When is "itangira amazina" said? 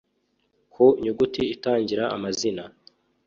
1.55-2.63